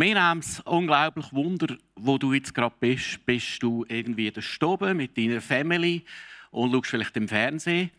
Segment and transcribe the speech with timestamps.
[0.00, 3.20] Mir nimmt es unglaublich Wunder, wo du jetzt gerade bist.
[3.26, 6.06] Bist du irgendwie in der Stube mit deiner Family
[6.50, 7.90] und schaust vielleicht im Fernsehen?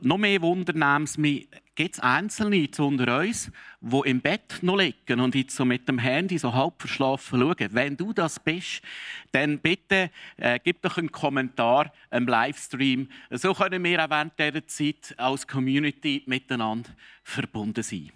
[0.00, 1.46] Noch mehr Wunder nehmen es mich,
[1.76, 6.00] gibt es Einzelne unter uns, die im Bett noch liegen und jetzt so mit dem
[6.00, 7.68] Handy so halb verschlafen schauen.
[7.70, 8.82] Wenn du das bist,
[9.30, 13.08] dann bitte äh, gib doch einen Kommentar im Livestream.
[13.30, 16.90] So können wir auch während dieser Zeit als Community miteinander
[17.22, 18.10] verbunden sein.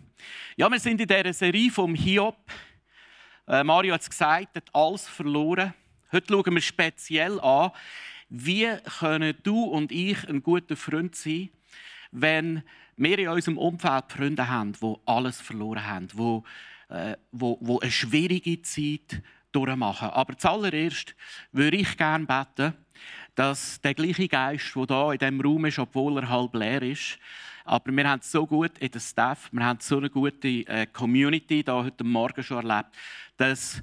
[0.57, 2.37] Ja, wir sind in dieser Serie vom Hiob.
[3.51, 5.75] Äh, Mario hat es gesagt, hat alles verloren.
[6.13, 7.73] Heute schauen wir speziell an,
[8.29, 8.69] wie
[9.01, 11.51] können du und ich ein guter Freund sein
[12.13, 12.63] wenn
[12.97, 17.91] wir in unserem Umfeld Freunde haben, die alles verloren haben, die, äh, wo, wo eine
[17.91, 20.11] schwierige Zeit durchmachen.
[20.11, 21.15] Aber zuallererst
[21.53, 22.75] würde ich gerne beten,
[23.37, 27.19] dass der gleiche Geist, der hier in diesem Raum ist, obwohl er halb leer ist,
[27.65, 30.87] aber wir haben es so gut in der Staff, wir haben so eine gute äh,
[30.87, 32.91] Community da heute Morgen schon erlebt,
[33.41, 33.83] dass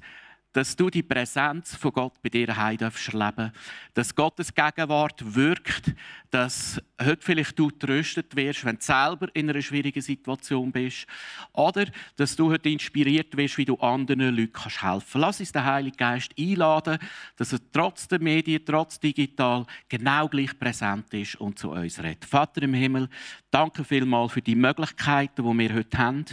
[0.52, 3.52] dass du die Präsenz von Gott bei dir heim erleben
[3.94, 5.94] Dass Gottes Gegenwart wirkt,
[6.30, 11.06] dass heute vielleicht du tröstet wirst, wenn du selber in einer schwierigen Situation bist.
[11.52, 11.86] Oder
[12.16, 15.14] dass du heute inspiriert wirst, wie du anderen Leuten kannst helfen kannst.
[15.14, 16.98] Lass uns den Heiligen Geist einladen,
[17.36, 22.24] dass er trotz der Medien, trotz digital, genau gleich präsent ist und zu uns redet.
[22.24, 23.08] Vater im Himmel,
[23.50, 26.24] danke vielmals für die Möglichkeiten, die wir heute haben.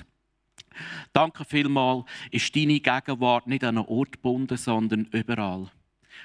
[1.13, 5.69] Danke vielmals, ist deine Gegenwart nicht an einen Ort gebunden, sondern überall.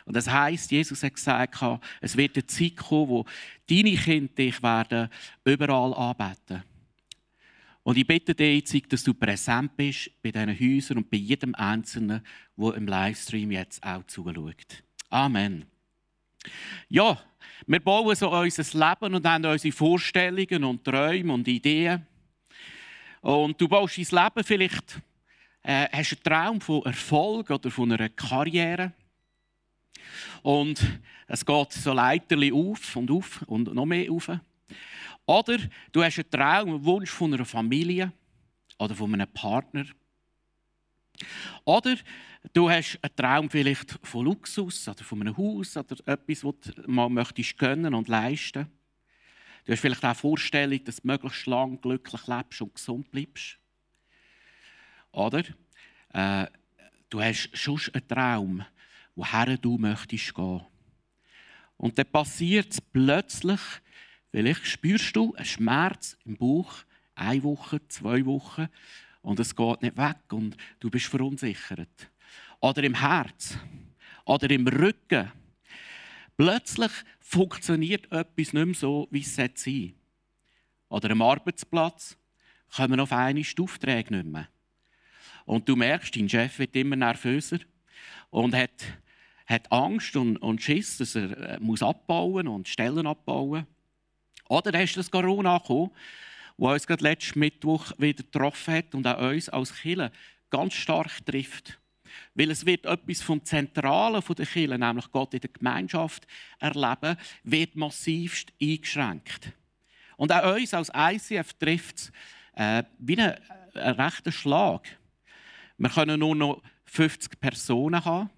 [0.05, 1.59] Und das heißt, Jesus hat gesagt,
[2.01, 3.25] es wird eine Zeit kommen, wo
[3.69, 5.09] deine Kinder dich werden
[5.45, 6.63] überall anbeten.
[7.83, 12.23] Und ich bitte dich dass du präsent bist bei diesen Häusern und bei jedem Einzelnen,
[12.57, 14.83] der im Livestream jetzt auch zuschaut.
[15.09, 15.65] Amen.
[16.89, 17.19] Ja,
[17.67, 22.07] wir bauen so unser Leben und haben unsere Vorstellungen und Träume und Ideen.
[23.21, 25.01] Und du baust dein Leben vielleicht,
[25.63, 28.93] äh, hast einen Traum von Erfolg oder von einer Karriere.
[30.43, 34.31] Und es geht so Leiterli auf und auf und noch mehr auf.
[35.27, 35.59] Oder
[35.93, 38.13] du hast einen Traum, einen Wunsch von einer Familie
[38.79, 39.85] oder von einem Partner.
[41.65, 41.97] Oder
[42.55, 46.91] du hast einen Traum vielleicht von Luxus oder von einem Haus oder etwas, was du
[46.91, 48.80] mal möchtest gönnen und leisten möchtest.
[49.65, 53.59] Du hast vielleicht auch Vorstellung, dass du möglichst lang glücklich lebst und gesund bleibst.
[55.13, 55.43] Oder
[56.13, 56.47] äh,
[57.09, 58.65] du hast schon einen Traum,
[59.15, 60.63] woher du möchtest gehen.
[61.77, 63.61] Und dann passiert es plötzlich,
[64.31, 66.75] vielleicht spürst du einen Schmerz im Bauch,
[67.15, 68.69] eine Woche, zwei Wochen,
[69.23, 72.11] und es geht nicht weg und du bist verunsichert.
[72.61, 73.59] Oder im Herz,
[74.25, 75.31] oder im Rücken,
[76.41, 79.93] Plötzlich funktioniert etwas nicht mehr so, wie es sein sollte.
[80.89, 82.17] Oder am Arbeitsplatz
[82.75, 84.49] kommen auf einmal die Aufträge nicht mehr.
[85.45, 87.59] Und du merkst, dein Chef wird immer nervöser
[88.31, 88.71] und hat,
[89.45, 93.67] hat Angst und, und Schiss, dass er äh, muss abbauen und Stellen abbauen
[94.49, 95.91] Oder hast du das Corona gekommen,
[96.57, 100.11] das uns letzten Mittwoch wieder getroffen hat und auch uns als Killer
[100.49, 101.79] ganz stark trifft.
[102.35, 106.27] Weil es wird etwas vom Zentralen der Kirche, nämlich Gott in der Gemeinschaft
[106.59, 109.53] erleben, wird massivst eingeschränkt.
[110.17, 112.13] Und auch uns als ICF trifft es
[112.55, 113.35] äh, wie einen,
[113.75, 114.87] einen rechten Schlag.
[115.79, 118.31] Wir können nur noch 50 Personen haben.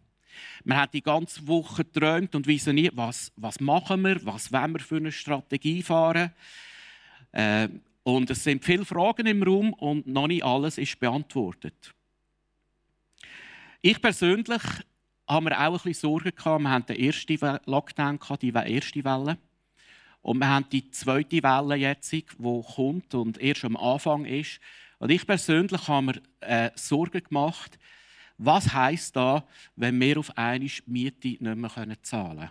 [0.64, 4.80] Wir haben die ganze Woche geträumt und visioniert, was, was machen wir, was wollen wir
[4.80, 6.32] für eine Strategie fahren.
[7.32, 7.68] Äh,
[8.04, 11.94] und es sind viele Fragen im Raum und noch nicht alles ist beantwortet.
[13.84, 14.62] Ich persönlich
[15.26, 16.62] habe mir auch ein bisschen Sorgen gehabt.
[16.62, 19.38] Wir hatten den ersten Lockdown, die erste Welle.
[20.20, 24.60] Und wir haben die zweite Welle jetzt, die kommt und erst am Anfang ist.
[25.00, 27.76] Und ich persönlich habe mir äh, Sorgen gemacht,
[28.38, 29.44] was heisst da,
[29.74, 32.50] wenn wir auf einmal Miete nicht mehr zahlen können?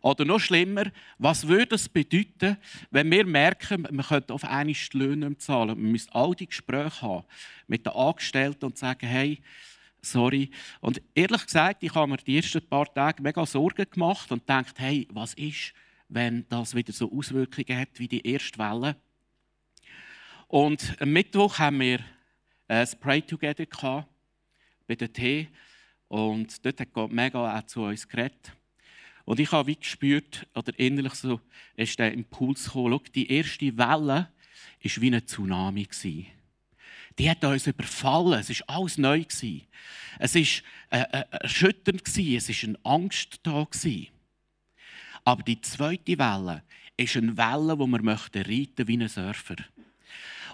[0.00, 0.84] Oder noch schlimmer,
[1.18, 2.56] was würde es bedeuten,
[2.92, 5.76] wenn wir merken, wir können auf einmal die Löhne nicht mehr zahlen?
[5.76, 7.24] Wir müssen all die Gespräche haben
[7.66, 9.42] mit den Angestellten und sagen, hey,
[10.02, 10.50] sorry.
[10.80, 14.78] Und ehrlich gesagt, ich habe mir die ersten paar Tage mega Sorgen gemacht und gedacht,
[14.78, 15.72] hey, was ist,
[16.08, 18.96] wenn das wieder so Auswirkungen hat wie die erste Welle?
[20.48, 22.00] Und am Mittwoch haben wir
[22.68, 24.08] ein Pray Together gehabt,
[24.86, 25.48] bei der Tee
[26.08, 28.52] und dort hat Gott mega auch zu uns geredet.
[29.24, 31.40] Und ich habe wie gespürt, oder innerlich so,
[31.76, 34.30] ist der Impuls gekommen, schau, die erste Welle war
[34.82, 35.84] wie ein Tsunami.
[35.84, 36.26] Gewesen
[37.18, 38.40] die hat uns überfallen.
[38.40, 39.24] Es war alles neu.
[40.18, 40.42] Es war
[40.90, 43.66] äh, äh, erschütternd, es war eine Angst da.
[45.24, 46.62] Aber die zweite Welle
[46.96, 49.56] ist eine Welle, die wir reiten wie ein Surfer.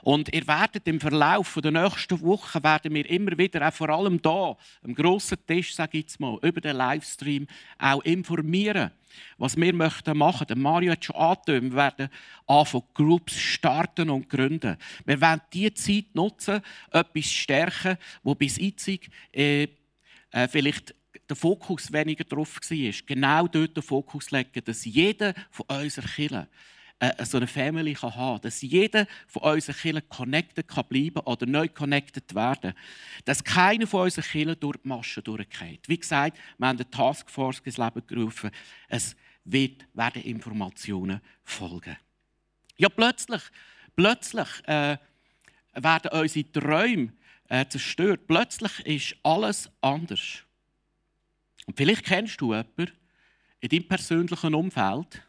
[0.02, 4.20] Und ihr werdet im Verlauf der nächsten Wochen werden wir immer wieder, auch vor allem
[4.20, 7.46] da, am grossen Tisch, sage ich jetzt mal, über den Livestream,
[7.78, 8.90] auch informieren,
[9.36, 10.46] was wir möchten machen.
[10.46, 12.08] Der Mario hat schon angetönt, wir werden
[12.46, 14.76] anfangen, Groups starten und gründen.
[15.04, 16.60] Wir werden diese Zeit nutzen,
[16.90, 18.88] etwas stärken, wo bis jetzt
[19.32, 19.68] äh,
[20.48, 20.94] vielleicht
[21.28, 22.92] der Fokus weniger drauf war.
[23.06, 26.48] Genau dort den Fokus legen, dass jeder von unseren Kindern
[27.00, 31.46] äh, so eine Family kann haben dass jeder von unseren Kindern connected kann bleiben oder
[31.46, 32.74] neu connected werden.
[33.24, 35.88] Dass keiner von unseren Kindern durch die Maschen durchgeht.
[35.88, 38.50] Wie gesagt, wir haben eine Taskforce ins Leben gerufen.
[38.88, 39.14] Es
[39.44, 41.96] wird, werden Informationen folgen.
[42.76, 43.42] Ja, plötzlich,
[43.96, 44.98] plötzlich äh,
[45.74, 47.12] werden unsere Träume
[47.48, 48.26] äh, zerstört.
[48.26, 50.42] Plötzlich ist alles anders.
[51.66, 52.90] Und vielleicht kennst du jemanden
[53.60, 55.22] in deinem persönlichen Umfeld,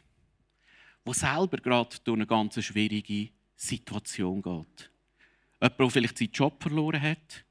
[1.06, 4.90] der selber gerade durch eine ganz schwierige Situation geht.
[5.60, 7.44] Jemand, der vielleicht seinen Job verloren hat.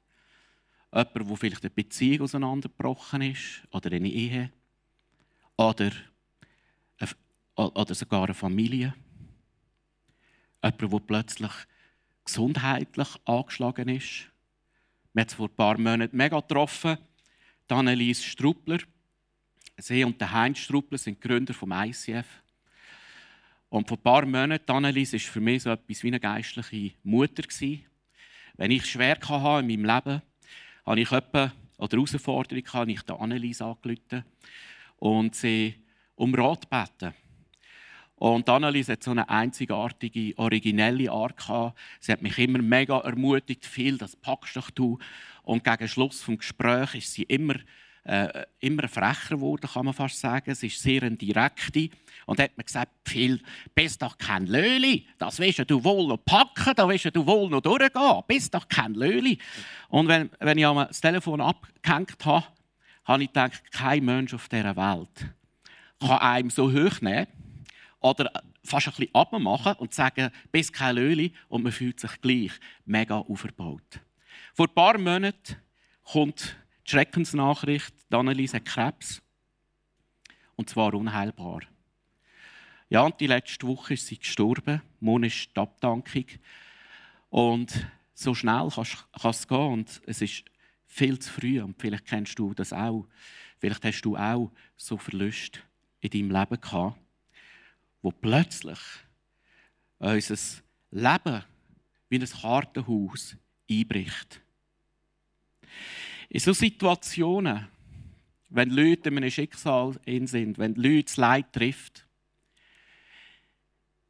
[0.92, 4.50] Jemand, der vielleicht eine Beziehung auseinandergebrochen ist oder eine Ehe.
[5.56, 5.92] Oder,
[7.54, 8.94] oder sogar eine Familie.
[10.62, 11.52] Jemand, der plötzlich
[12.24, 14.30] gesundheitlich angeschlagen ist.
[15.12, 16.98] Wir haben es vor ein paar Monaten mega getroffen.
[17.68, 18.78] Annelies Struppler.
[19.76, 22.26] Sie und Heinz Struppler sind Gründer vom ICF.
[23.70, 27.44] Und vor ein paar Monaten, Annelies war für mich so etwas wie eine geistliche Mutter.
[28.56, 30.22] Wenn ich schwer hatte in meinem Leben,
[30.84, 34.24] habe ich etwa, oder Herausforderung habe ich Annelies angerufen
[34.98, 35.76] und sie
[36.16, 37.14] um Rat gebeten.
[38.16, 41.78] Und Annelies hat so eine einzigartige, originelle Art gehabt.
[42.00, 44.98] Sie hat mich immer mega ermutigt, viel, das packst doch du.
[45.42, 47.54] Und gegen Schluss des Gesprächs ist sie immer
[48.04, 50.50] äh, immer frecher geworden, kann man fast sagen.
[50.50, 51.90] Es ist sehr ein direkte.
[52.26, 53.40] Und hat mir gesagt, viel,
[53.74, 55.06] bist doch kein Löli.
[55.18, 58.22] Das willst du wohl noch packen, da willst du wohl noch durchgehen.
[58.26, 59.38] Bist doch kein Löli.
[59.88, 62.46] Und wenn, wenn ich das Telefon abgehängt habe,
[63.04, 65.34] habe ich gedacht, kein Mensch auf dieser Welt
[66.00, 67.26] kann einem so hoch nehmen
[68.00, 68.30] oder
[68.64, 72.52] fast ein bisschen abmachen und sagen, bist kein Löli und man fühlt sich gleich
[72.84, 74.00] mega aufgebaut.
[74.54, 75.56] Vor ein paar Monaten
[76.04, 76.56] kommt
[76.90, 79.22] die Schreckensnachricht, Annelies hat Krebs.
[80.56, 81.60] Und zwar unheilbar.
[82.88, 84.82] Ja, und die letzte Woche ist sie gestorben.
[84.98, 86.24] Morgen ist die Abdankung.
[87.28, 89.72] Und so schnell kann es gehen.
[89.72, 90.44] Und es ist
[90.86, 91.62] viel zu früh.
[91.62, 93.06] Und vielleicht kennst du das auch.
[93.58, 95.60] Vielleicht hast du auch so Verluste
[96.00, 96.98] in deinem Leben gehabt,
[98.02, 98.80] wo plötzlich
[99.98, 100.36] unser
[100.90, 101.44] Leben
[102.08, 103.36] wie ein Kartenhaus
[103.70, 104.40] einbricht.
[106.30, 107.66] In solchen Situationen,
[108.50, 112.06] wenn Leute in einem Schicksal sind, wenn Leute das Leid trifft,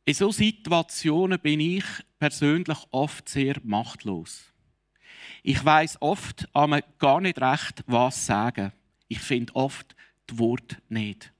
[0.04, 1.84] in solchen Situationen bin ich
[2.18, 4.52] persönlich oft sehr machtlos.
[5.42, 6.46] Ich weiß oft
[6.98, 8.72] gar nicht recht, was sagen.
[9.08, 9.96] Ich finde oft
[10.26, 11.32] das Wort nicht.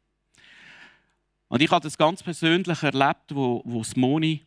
[1.48, 4.40] Und ich habe das ganz persönlich erlebt, wo, wo Moni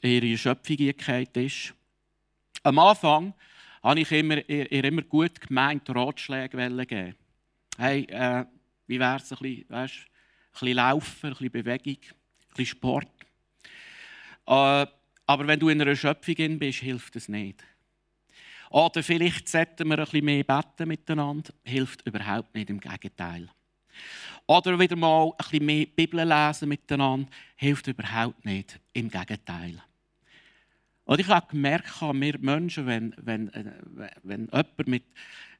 [0.00, 1.74] ihre Schöpfung ist.
[2.62, 3.34] Am Anfang
[3.82, 7.14] habe ich immer, ihr, immer gut gemeint Ratschläge geben.
[7.76, 8.44] Hey, äh,
[8.86, 13.08] wie wäre es ein bisschen, weißt, ein bisschen Laufen, ein bisschen Bewegung, ein bisschen Sport.
[14.46, 14.86] Äh,
[15.26, 17.64] aber wenn du in einer Schöpfung bist, hilft es nicht.
[18.70, 21.52] Oder vielleicht sollten wir ein bisschen mehr beten miteinander.
[21.62, 23.48] Hilft überhaupt nicht, im Gegenteil.
[24.46, 27.28] Oder wieder mal ein bisschen mehr Bibel lesen miteinander.
[27.56, 29.82] Hilft überhaupt nicht, im Gegenteil.
[31.04, 33.72] Und ich habe gemerkt, wir Menschen, wenn, wenn, äh,
[34.22, 35.04] wenn jemand mit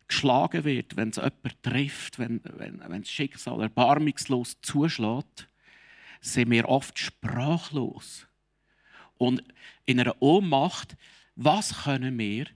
[0.08, 5.48] geschlagen wird, wenn es jemand trifft, wenn, wenn, wenn das Schicksal erbarmungslos zuschlägt,
[6.20, 8.26] sind wir oft sprachlos.
[9.16, 9.42] Und
[9.84, 10.96] in einer Ohnmacht,
[11.34, 12.46] was können wir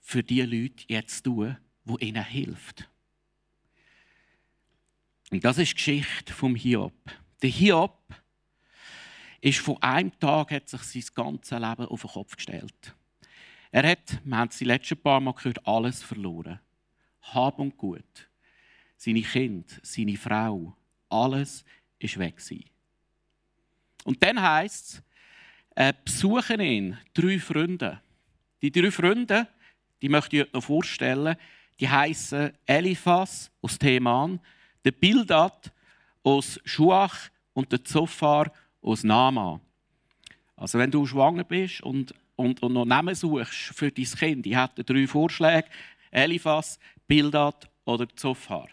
[0.00, 2.88] für die Leute jetzt tun, wo ihnen hilft?
[5.30, 6.94] Und das ist die Geschichte vom Hiob.
[7.42, 7.98] Der Hiob
[9.42, 12.94] ist von einem Tag hat sich sein ganzes Leben auf den Kopf gestellt.
[13.72, 16.60] Er hat, wir haben es die letzten paar Mal gehört, alles verloren.
[17.22, 18.28] Hab und Gut.
[18.96, 20.76] Seine Kinder, seine Frau,
[21.08, 21.64] alles
[21.98, 22.40] ist weg.
[24.04, 25.02] Und dann heißt es,
[25.74, 28.00] äh, besuchen ihn drei Freunde.
[28.60, 29.48] Die drei Freunde,
[30.00, 31.36] die möchte ich euch noch vorstellen,
[31.80, 34.38] die heißen Eliphas aus Theman,
[34.84, 35.72] der Bildad
[36.22, 38.52] aus Schuach und der Zophar
[38.82, 39.60] aus Nama.
[40.56, 44.56] Also wenn du schwanger bist und, und, und noch Namen suchst für dein Kind, ich
[44.56, 45.68] hätte drei Vorschläge,
[46.10, 48.68] Eliphas, Bildad oder Zophar.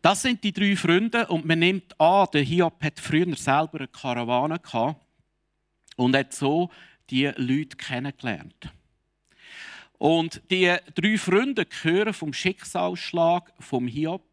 [0.00, 3.88] Das sind die drei Freunde und man nimmt an, der Hiob hat früher selber eine
[3.88, 5.00] Karawane gehabt
[5.96, 6.70] und hat so
[7.08, 8.72] die Leute kennengelernt.
[9.98, 14.28] Und die drei Freunde hören vom Schicksalsschlag vom Hiob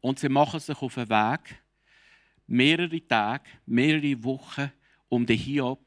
[0.00, 1.61] und sie machen sich auf den Weg,
[2.46, 4.72] mehrere Tage, mehrere Wochen,
[5.08, 5.80] um den Hiob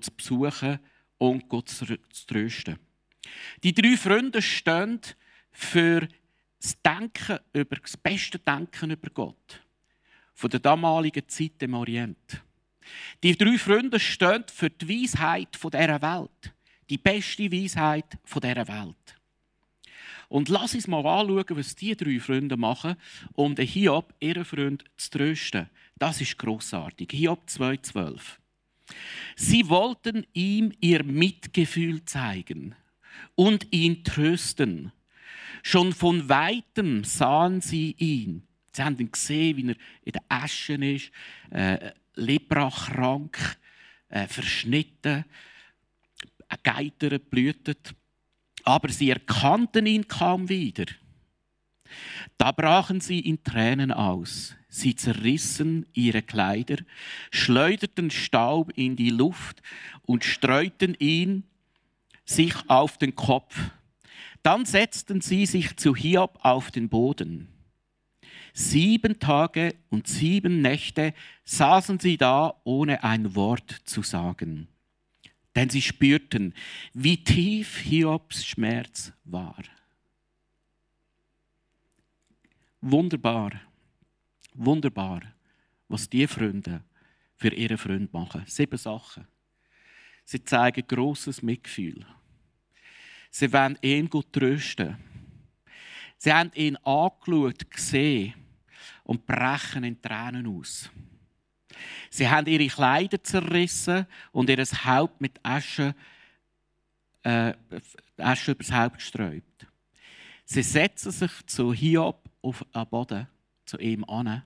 [0.00, 0.78] zu besuchen
[1.18, 1.86] und zu
[2.26, 2.78] trösten.
[3.62, 5.00] Die drei Freunde stehen
[5.50, 6.08] für
[6.60, 9.62] das Denken über das beste Denken über Gott
[10.34, 12.42] von der damaligen Zeit im Orient.
[13.22, 16.54] Die drei Freunde stehen für die Weisheit dieser Welt.
[16.88, 19.18] Die beste Weisheit dieser Welt.
[20.28, 22.96] Und lass uns mal anschauen, was die drei Freunde machen,
[23.32, 25.68] um den Hiob, ihren Freund, zu trösten.
[25.98, 27.08] Das ist großartig.
[27.12, 28.20] Hiob 2,12.
[29.36, 32.74] Sie wollten ihm ihr Mitgefühl zeigen
[33.34, 34.92] und ihn trösten.
[35.62, 38.46] Schon von weitem sahen sie ihn.
[38.72, 41.10] Sie haben ihn gesehen, wie er in den Aschen ist,
[41.50, 43.58] äh, leprachrank,
[44.08, 45.24] äh, verschnitten,
[46.62, 47.94] geitert, blühtet.
[48.64, 50.86] Aber sie erkannten ihn kaum wieder.
[52.36, 54.54] Da brachen sie in Tränen aus.
[54.68, 56.76] Sie zerrissen ihre Kleider,
[57.30, 59.62] schleuderten Staub in die Luft
[60.02, 61.44] und streuten ihn
[62.24, 63.58] sich auf den Kopf.
[64.42, 67.48] Dann setzten sie sich zu Hiob auf den Boden.
[68.52, 74.68] Sieben Tage und sieben Nächte saßen sie da, ohne ein Wort zu sagen.
[75.56, 76.54] Denn sie spürten,
[76.92, 79.62] wie tief Hiobs Schmerz war.
[82.80, 83.52] Wunderbar,
[84.58, 85.22] wunderbar,
[85.88, 86.82] was die Freunde
[87.36, 88.42] für ihre Freunde machen.
[88.46, 89.26] Sieben Sachen.
[90.24, 92.04] Sie zeigen großes Mitgefühl.
[93.30, 94.96] Sie wollen ihn gut trösten.
[96.18, 98.34] Sie haben ihn angeschaut, gesehen
[99.04, 100.90] und brechen in Tränen aus.
[102.10, 105.94] Sie haben ihre Kleider zerrissen und ihr Haupt mit Asche,
[107.22, 107.54] äh,
[108.16, 109.66] Asche übers Haupt gesträubt.
[110.44, 113.28] Sie setzen sich zu Hiob auf den Boden,
[113.64, 114.42] zu ihm an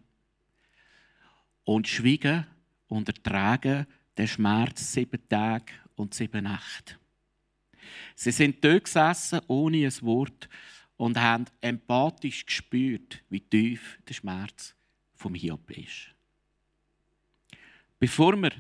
[1.65, 2.47] und schwiegen
[2.89, 6.97] und ertragen den Schmerz sieben Tage und sieben Nächte.
[8.15, 10.49] Sie sind dort gesessen, ohne ein Wort,
[10.97, 14.75] und haben empathisch gespürt, wie tief der Schmerz
[15.15, 16.13] vom Hiob ist.
[17.99, 18.53] Bevor wir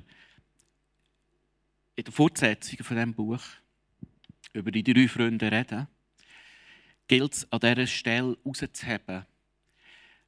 [1.95, 3.43] in der Fortsetzung von diesem Buch
[4.53, 5.87] über die drei Freunde reden,
[7.07, 9.27] gilt es an dieser Stelle herauszuheben,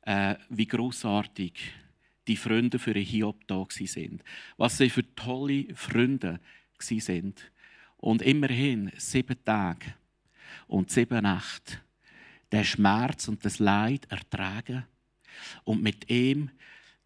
[0.03, 1.73] äh, wie großartig
[2.27, 4.23] die Freunde für den Hiob da sind.
[4.57, 6.41] Was sie für tolle Freunde
[6.79, 7.51] sind.
[7.97, 9.95] Und immerhin sieben Tage
[10.67, 11.79] und sieben Nächte
[12.53, 14.85] den Schmerz und das Leid ertragen
[15.65, 16.51] und mit ihm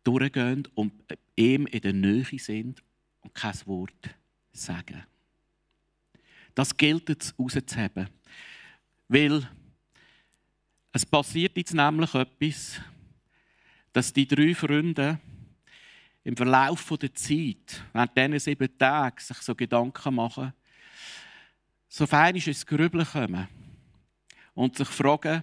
[0.05, 0.93] durchgehen und
[1.37, 2.83] ihm in der Nähe sind
[3.21, 4.11] und kein Wort
[4.53, 5.05] sagen.
[6.55, 8.09] Das gilt es rauszuheben.
[9.09, 9.49] Weil
[10.93, 12.81] es passiert jetzt nämlich etwas,
[13.99, 15.19] dass die drei Freunde
[16.23, 20.52] im Verlauf der Zeit, während diesen sieben Tagen, sich so Gedanken machen,
[21.88, 23.49] so fein ist es Grübeln kommen
[24.55, 25.43] und sich fragen,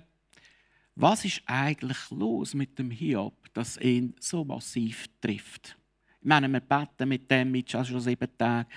[0.96, 5.76] was ist eigentlich los mit dem Hiob, dass ihn so massiv trifft?
[6.22, 8.70] Ich meine, wir beten mit dem mit schon sieben Tage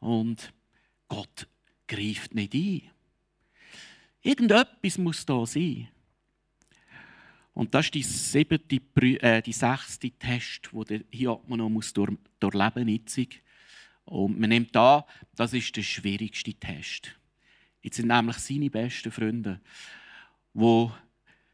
[0.00, 0.52] und
[1.06, 1.46] Gott
[1.86, 2.90] greift nicht ein.
[4.22, 5.86] Irgendetwas muss da sein.
[7.52, 8.80] Und das ist die siebte,
[9.22, 13.28] äh, die sechste Test, wo der Hiob noch muss durch, durchleben muss.
[14.04, 15.04] Und man nimmt an,
[15.34, 17.16] das ist der schwierigste Test.
[17.82, 19.60] Jetzt sind nämlich seine besten Freunde,
[20.54, 20.88] die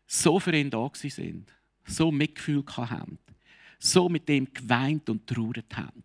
[0.06, 1.52] so für ihn da sind,
[1.84, 3.18] so Mitgefühl haben,
[3.78, 6.02] so mit dem geweint und trauert haben.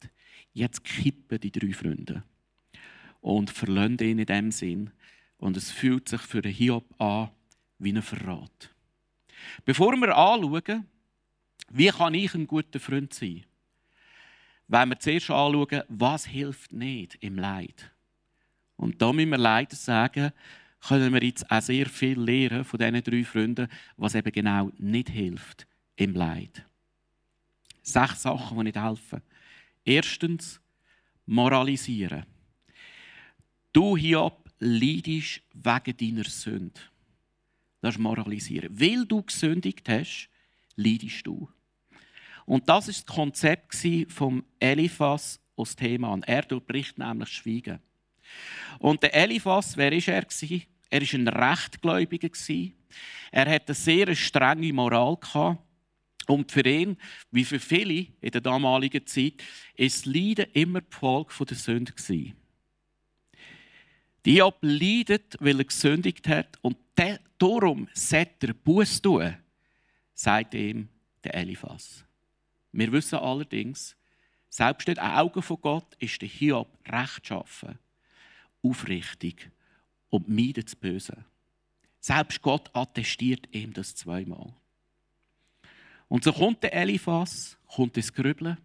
[0.54, 2.24] Jetzt kippen die drei Freunde
[3.22, 4.92] und verlassen ihn in dem Sinn.
[5.38, 7.30] Und es fühlt sich für den Hiob an
[7.80, 8.71] wie ein Verrat.
[9.66, 10.86] Bevor wir anschauen,
[11.70, 13.46] wie kann ich ein guter Freund sein,
[14.68, 17.92] wollen wir zuerst anschauen, was hilft nicht im Leid.
[18.76, 20.32] Und da müssen wir leider sagen,
[20.82, 23.68] können wir jetzt auch sehr viel lernen von diesen drei Freunden,
[23.98, 26.66] was eben genau nicht hilft im Leid.
[27.84, 29.22] Sechs Sachen, die nicht helfen.
[29.86, 30.60] Erstens,
[31.26, 32.26] moralisieren.
[33.74, 36.80] Du, Hiob, leidest wegen deiner Sünde.
[37.82, 38.70] Das ist moralisieren.
[38.80, 40.30] Weil du gesündigt hast,
[40.76, 41.50] leidest du.
[42.46, 43.76] Und das ist das Konzept
[44.10, 46.24] vom Eliphas aus Theman.
[46.24, 47.80] Er durchbricht nämlich Schweigen.
[48.80, 50.62] Und der Eliphas, wer war er?
[50.90, 52.30] Er war ein Rechtgläubiger.
[53.32, 55.18] Er hatte eine sehr strenge Moral.
[56.28, 56.98] Und für ihn,
[57.32, 59.42] wie für viele in der damaligen Zeit,
[59.76, 61.94] ist das Leiden immer die Folge der Sünde.
[64.26, 66.78] Die Job leidet, weil er gesündigt hat und
[67.38, 69.36] darum sollte er Buß tun,
[70.14, 70.90] sagt ihm
[71.24, 72.06] der Eliphas.
[72.72, 73.96] Wir wissen allerdings,
[74.50, 77.80] selbst in den Augen von Gott ist der Hiob rechtschaffen,
[78.64, 79.50] aufrichtig
[80.10, 81.26] und meidet das Böse.
[82.00, 84.54] Selbst Gott attestiert ihm das zweimal.
[86.08, 88.58] Und so kommt der Eliphas, kommt ins Grübeln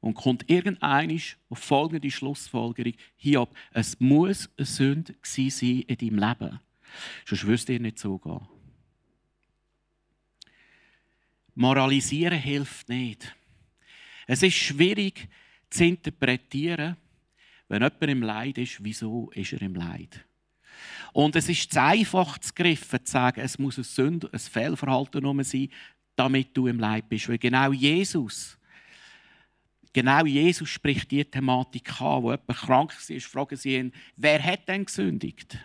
[0.00, 6.60] und kommt irgendeinisch auf folgende Schlussfolgerung: Hiob, es muss eine Sünde sein in deinem Leben.
[7.26, 8.46] Sonst wirst ihr nicht so gehen.
[11.54, 13.34] Moralisieren hilft nicht.
[14.26, 15.28] Es ist schwierig
[15.70, 16.96] zu interpretieren,
[17.68, 20.24] wenn jemand im Leid ist, wieso ist er im Leid.
[21.12, 25.44] Und es ist zu einfach zu griffen, zu sagen, es muss ein Sünde, ein Fehlverhalten
[25.44, 25.68] sein,
[26.16, 27.28] damit du im Leid bist.
[27.28, 28.58] Weil genau Jesus,
[29.92, 34.68] genau Jesus spricht die Thematik an, wo jemand krank ist, fragen sie ihn, wer hat
[34.68, 35.58] denn gesündigt?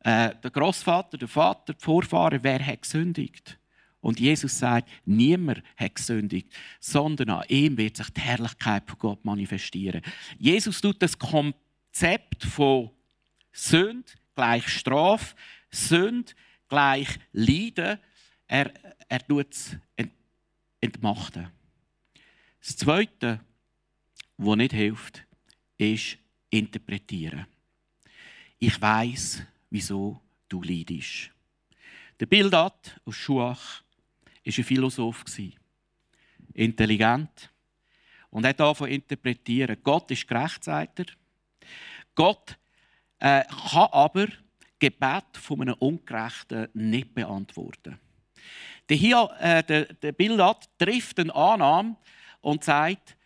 [0.00, 3.58] Äh, der Großvater, der Vater, die Vorfahren, wer hat gesündigt?
[4.00, 9.24] Und Jesus sagt, niemand hat gesündigt, sondern an ihm wird sich die Herrlichkeit von Gott
[9.24, 10.02] manifestieren.
[10.38, 12.90] Jesus tut das Konzept von
[13.52, 15.34] Sünde gleich Strafe,
[15.70, 16.32] Sünde
[16.68, 17.98] gleich Leiden,
[18.46, 18.72] er,
[19.08, 19.76] er tut es
[20.80, 21.48] entmachten.
[22.60, 23.40] Das Zweite,
[24.36, 25.24] was nicht hilft,
[25.76, 26.18] ist
[26.50, 27.46] interpretieren.
[28.58, 31.30] Ich weiß, wieso du leidest.
[32.18, 33.82] Der Bildad aus Schuach
[34.44, 35.24] war ein Philosoph.
[36.54, 37.50] Intelligent.
[38.30, 39.76] Und er davon interpretieren.
[39.82, 41.06] Gott ist gerecht, sagt er.
[42.14, 42.58] Gott
[43.20, 44.26] äh, kann aber
[44.78, 47.98] Gebet von einem Ungerechten nicht beantworten.
[48.88, 51.96] Der, hier, äh, der, der Bildad trifft eine Annahme
[52.40, 53.16] und sagt,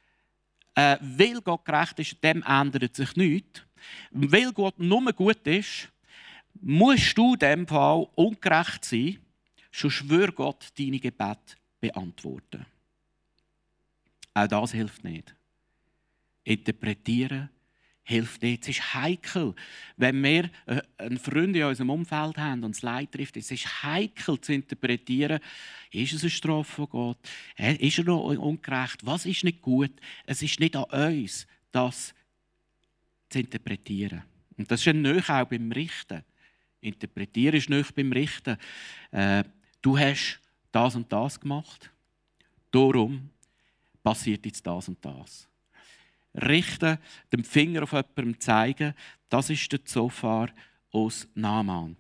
[0.75, 3.63] äh, weil Gott gerecht ist, dem ändert sich nichts.
[4.11, 5.92] Weil Gott nur gut ist,
[6.61, 9.19] musst du in diesem Fall ungerecht sein,
[9.71, 12.67] sonst würde Gott deine Gebete beantworten.
[14.35, 15.35] Auch das hilft nicht.
[16.45, 17.51] Interpretieren
[18.05, 18.63] hilft nicht.
[18.63, 19.55] Es ist heikel,
[19.97, 23.37] wenn wir äh, einen Freund in unserem Umfeld haben und es Leid trifft.
[23.37, 25.41] Es ist heikel zu interpretieren,
[25.91, 27.19] ist es eine Strafe von Gott?
[27.57, 29.05] Ist er noch ungerecht?
[29.05, 29.93] Was ist nicht gut?
[30.27, 32.15] Es ist nicht an uns, das
[33.29, 34.23] zu interpretieren.
[34.57, 36.25] Und das ist ein auch beim Richten.
[36.83, 38.59] Interpretieren ist nicht beim Richten.
[39.11, 39.45] Äh,
[39.81, 40.41] du hast
[40.71, 41.91] das und das gemacht,
[42.71, 43.31] darum
[44.03, 45.49] passiert jetzt das und das
[46.35, 46.99] richten,
[47.33, 48.95] den Finger auf jemanden zeigen,
[49.29, 50.51] das ist der Zofar
[50.91, 51.97] aus Naaman.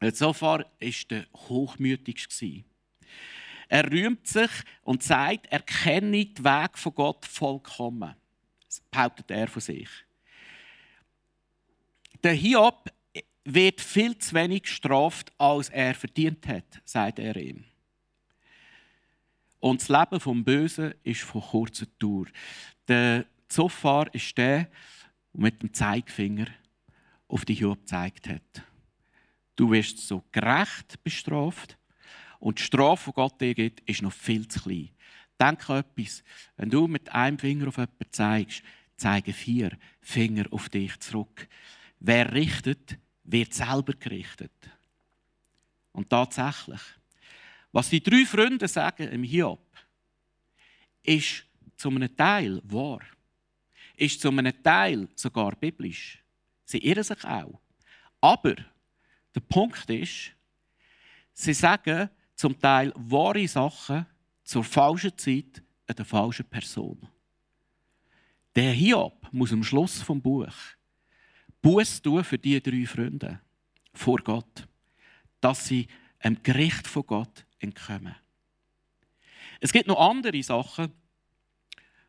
[0.00, 0.66] Der Zofar war
[1.10, 2.64] der hochmütigste.
[3.68, 4.50] Er rühmt sich
[4.82, 8.14] und sagt, er kenne den Weg von Gott vollkommen.
[8.64, 9.88] Das behauptet er von sich.
[12.22, 12.90] Der Hiob
[13.54, 17.64] wird viel zu wenig gestraft, als er verdient hat, sagt er ihm.
[19.60, 22.26] Und das Leben vom Bösen ist von kurzer Tour.
[22.86, 24.70] Der Zophar ist der, der
[25.32, 26.46] mit dem Zeigefinger
[27.26, 28.62] auf die Hiob gezeigt hat.
[29.56, 31.78] Du wirst so gerecht bestraft
[32.38, 34.90] und die Strafe, die Gott dir gibt, ist noch viel zu klein.
[35.40, 36.22] Denk an etwas.
[36.56, 38.62] Wenn du mit einem Finger auf jemanden zeigst,
[38.96, 41.48] zeigen vier Finger auf dich zurück.
[41.98, 42.98] Wer richtet,
[43.30, 44.52] wird selber gerichtet.
[45.92, 46.80] Und tatsächlich,
[47.72, 49.64] was die drei Freunde sagen im Hiob,
[51.02, 51.44] ist
[51.76, 53.00] zu einem Teil wahr
[53.98, 56.22] ist zu einem Teil sogar biblisch.
[56.64, 57.60] Sie irren sich auch.
[58.20, 58.54] Aber
[59.34, 60.32] der Punkt ist,
[61.32, 64.06] sie sagen zum Teil wahre Sachen
[64.44, 67.08] zur falschen Zeit an der falschen Person.
[68.54, 70.54] Der Hiob muss am Schluss vom Buch
[71.68, 73.40] Buß tun für die drei Freunde
[73.92, 74.66] vor Gott,
[75.38, 75.86] dass sie
[76.18, 78.14] einem Gericht von Gott entkommen.
[79.60, 80.90] Es gibt noch andere Sachen,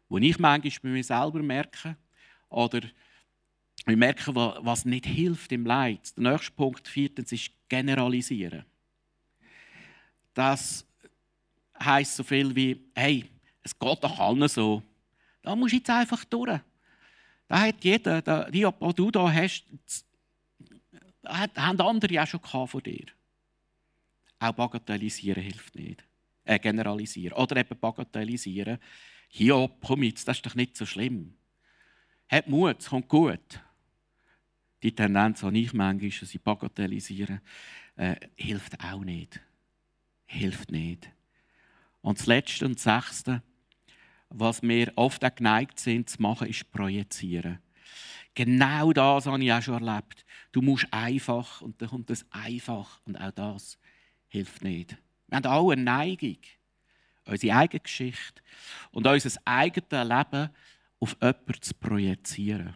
[0.07, 1.97] wo ich manchmal bei mir selber merke,
[2.47, 2.79] oder
[3.85, 6.15] wir merken, was nicht hilft im Leid.
[6.15, 8.63] Der nächste Punkt, viertens, ist generalisieren.
[10.33, 10.85] Das
[11.83, 13.29] heißt so viel wie, hey,
[13.61, 14.81] es geht doch allen so.
[15.41, 16.61] Da musst du jetzt einfach durch.
[17.49, 19.65] Da hat jeder, die, die du da hast,
[21.25, 23.07] haben andere auch schon von dir.
[24.39, 26.05] Auch bagatellisieren hilft nicht.
[26.45, 27.37] Äh, generalisieren.
[27.37, 28.77] Oder eben bagatellisieren
[29.29, 31.35] Hiob, komm jetzt, das ist doch nicht so schlimm.
[32.29, 33.59] Hat Mut, es kommt gut.
[34.81, 37.41] Die Tendenz habe ich manchmal, sie bagatellisieren,
[37.95, 39.39] äh, hilft auch nicht.
[40.25, 41.09] Hilft nicht.
[42.01, 43.41] Und das Letzte und das Sechste,
[44.29, 47.59] was wir oft auch geneigt sind zu machen, ist projizieren.
[48.35, 50.25] Genau das habe ich auch schon erlebt.
[50.51, 53.77] Du musst einfach und dann kommt das einfach und auch das
[54.27, 54.97] hilft nicht.
[55.27, 56.37] Wir haben alle eine Neigung,
[57.25, 58.41] unsere eigene Geschichte
[58.91, 60.49] und unser eigenes Leben
[60.99, 62.75] auf jemanden zu projizieren.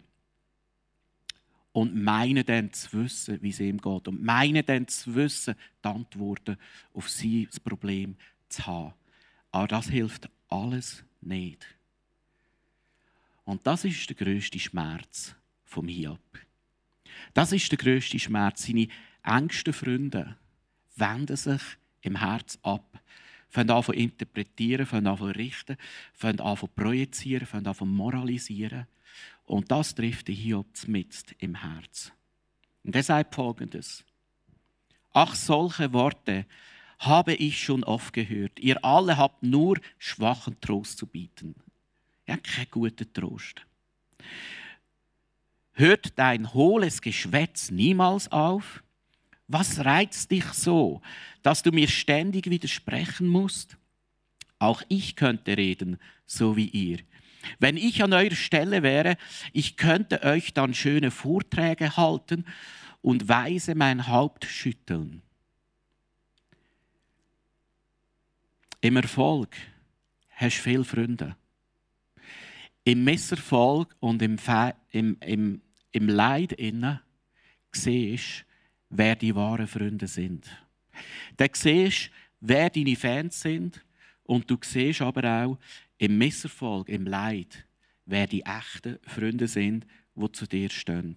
[1.72, 4.06] Und meinen dann zu wissen, wie es ihm geht.
[4.06, 6.56] Und meinen dann zu wissen, die Antworten
[6.92, 8.16] auf sein Problem
[8.48, 8.94] zu haben.
[9.50, 11.66] Aber das hilft alles nicht.
[13.44, 15.34] Und das ist der größte Schmerz
[15.64, 16.20] vom Hiob.
[17.34, 18.66] Das ist der größte Schmerz.
[18.66, 18.88] Seine
[19.22, 20.36] engsten Freunde
[20.96, 21.62] wenden sich
[22.02, 23.00] im Herz ab,
[23.48, 25.76] fangen an zu interpretieren, fangen an zu richten,
[26.12, 28.86] fangen an zu projizieren, fangen an zu moralisieren.
[29.44, 32.12] Und das trifft den Hiob mitten im Herz.
[32.82, 34.04] Und er sagt folgendes:
[35.12, 36.46] Ach, solche Worte
[37.06, 38.58] habe ich schon oft gehört.
[38.60, 41.54] Ihr alle habt nur schwachen Trost zu bieten.
[42.26, 43.66] Ja, kein guter Trost.
[45.72, 48.82] Hört dein hohles Geschwätz niemals auf?
[49.48, 51.02] Was reizt dich so,
[51.42, 53.76] dass du mir ständig widersprechen musst?
[54.58, 57.00] Auch ich könnte reden, so wie ihr.
[57.58, 59.16] Wenn ich an eurer Stelle wäre,
[59.52, 62.46] ich könnte euch dann schöne Vorträge halten
[63.02, 65.23] und weise mein Haupt schütteln.
[68.84, 69.56] Im Erfolg
[70.32, 71.34] hast du viele Freunde.
[72.84, 77.00] Im Misserfolg und im, Fe im, im, im Leid innen
[77.72, 78.44] siehst
[78.90, 80.46] wer die wahren Freunde sind.
[81.38, 83.82] Dann siehst wer deine Fans sind
[84.22, 85.58] und du siehst aber auch
[85.96, 87.64] im Misserfolg, im Leid,
[88.04, 91.16] wer die echten Freunde sind, die zu dir stehen.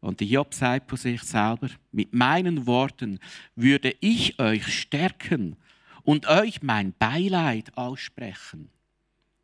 [0.00, 3.18] Und der Job sagt von sich selber, mit meinen Worten
[3.54, 5.56] würde ich euch stärken
[6.06, 8.70] und euch mein Beileid aussprechen.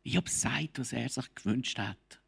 [0.05, 2.21] Job sagt, was er sich gewünscht hat.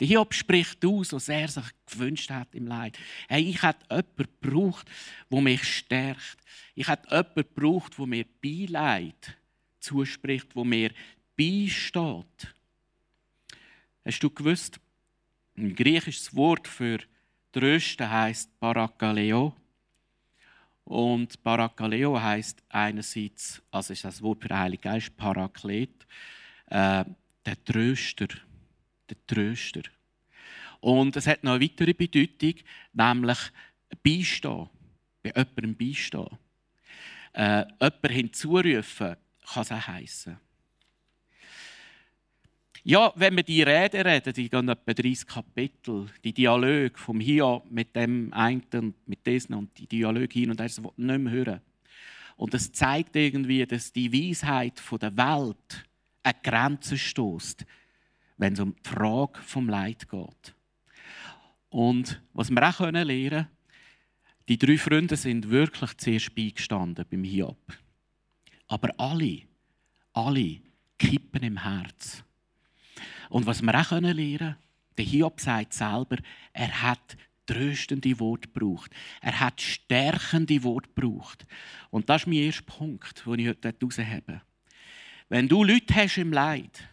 [0.00, 2.98] Der Hiob spricht aus, was er sich gewünscht hat im Leid.
[3.28, 4.90] Hey, ich hätte jemanden gebraucht,
[5.30, 6.38] der mich stärkt.
[6.74, 9.36] Ich hätte jemanden gebraucht, der mir Beileid
[9.78, 10.90] zuspricht, der mir
[11.36, 12.54] beisteht.
[14.04, 14.80] Hast du gewusst,
[15.56, 16.98] ein griechisches Wort für
[17.52, 19.54] trösten heißt Parakaleo.
[20.84, 26.06] Und Parakaleo heißt einerseits, also ist das Wort für Heilige Geist, Paraklet,
[26.66, 27.04] äh,
[27.44, 28.28] der Tröster
[29.10, 29.82] der Tröster.
[30.80, 32.54] Und es hat noch eine weitere Bedeutung,
[32.92, 33.38] nämlich
[34.02, 34.68] beistehen,
[35.22, 36.38] bei jemandem beistehen.
[37.32, 39.16] Äh, jemanden hinzurufen,
[39.52, 40.38] kann es auch heissen.
[42.82, 47.62] Ja, wenn wir die Rede reden, die gehen etwa 30 Kapitel, die Dialoge vom Hier
[47.68, 51.32] mit dem einen und mit diesem und die Dialoge hin und her, das nicht mehr
[51.32, 51.60] hören.
[52.36, 55.84] Und es zeigt irgendwie, dass die Weisheit der Welt
[56.22, 57.66] eine Grenze stößt
[58.40, 60.54] wenn es um die Frage vom Leid geht.
[61.68, 63.48] Und was wir auch lernen können,
[64.48, 67.78] die drei Freunde sind wirklich zuerst beigestanden beim Hiob.
[68.66, 69.42] Aber alle,
[70.14, 70.60] alle
[70.98, 72.24] kippen im Herz.
[73.30, 74.56] Und was wir auch lernen können,
[74.98, 76.16] der Hiob sagt selber,
[76.52, 77.16] er hat
[77.46, 78.92] tröstende Worte gebraucht.
[79.22, 81.46] Er hat stärkende Worte gebraucht.
[81.90, 84.42] Und das ist mein erster Punkt, den ich heute heraushebe.
[85.28, 86.88] Wenn du Leute hast im Leid,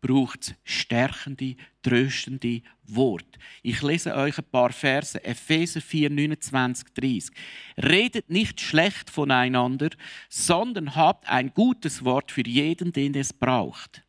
[0.00, 3.38] braucht es stärkende, tröstende Wort.
[3.62, 5.22] Ich lese euch ein paar Verse.
[5.22, 7.34] Epheser 4, 29, 30.
[7.78, 9.90] Redet nicht schlecht voneinander,
[10.28, 14.05] sondern habt ein gutes Wort für jeden, den es braucht.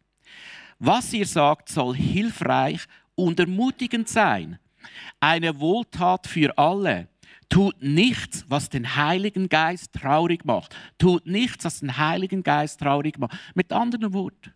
[0.80, 2.86] Was ihr sagt, soll hilfreich
[3.16, 4.60] und ermutigend sein.
[5.20, 7.08] Eine Wohltat für alle.
[7.50, 10.76] Tut nichts, was den Heiligen Geist traurig macht.
[10.98, 13.38] Tut nichts, was den Heiligen Geist traurig macht.
[13.56, 14.54] Mit anderen Worten.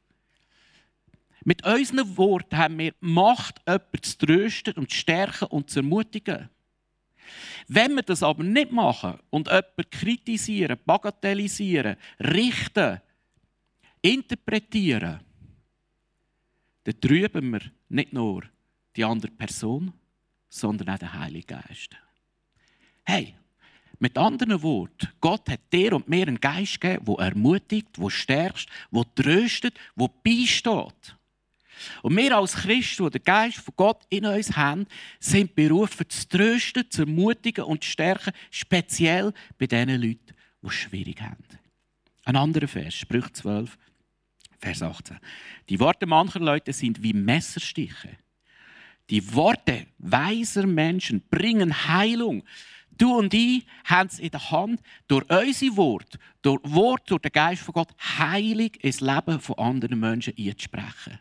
[1.44, 6.50] Mit unseren Worten haben wir Macht, jemanden zu trösten und zu stärken und zu ermutigen.
[7.68, 13.02] Wenn wir das aber nicht machen und jemanden kritisieren, bagatellisieren, richten,
[14.02, 15.22] interpretieren,
[16.84, 18.44] dann trüben wir nicht nur
[18.96, 19.94] die andere Person,
[20.50, 21.96] sondern auch den Heiligen Geist.
[23.04, 23.36] Hey,
[24.00, 28.68] mit anderen Worten, Gott hat dir und mir einen Geist gegeben, der ermutigt, der stärkt,
[28.92, 31.16] der tröstet, der beisteht.
[32.02, 34.86] Und wir als Christen, die den Geist von Gott in uns haben,
[35.20, 40.74] sind berufen, zu trösten, zu ermutigen und zu stärken, speziell bei den Leuten, die es
[40.74, 41.44] schwierig haben.
[42.24, 43.78] Ein anderer Vers, Sprüch 12,
[44.62, 45.18] Vers 18.
[45.70, 48.10] Die Worte mancher Leute sind wie Messerstiche.
[49.10, 52.44] Die Worte weiser Menschen bringen Heilung.
[52.92, 57.32] Du und ich haben es in der Hand, durch unser Wort, durch Wort, durch den
[57.32, 61.20] Geist von Gott, heilig ins Leben von anderen Menschen einzusprechen.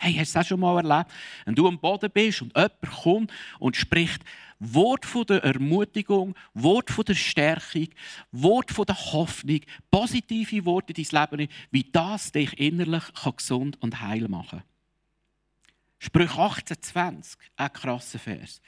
[0.00, 1.10] Hey, hast du das schon mal erlebt?
[1.44, 4.22] Wenn du am Boden bist und jemand kommt und spricht
[4.60, 7.88] Wort von der Ermutigung, Wort von der Stärkung,
[8.32, 13.04] Wort von der Hoffnung, positive Worte in dein Leben, wie das dich innerlich
[13.36, 14.68] gesund und heil machen kann.
[16.00, 18.62] Sprüch 18,20, ein krasser Vers.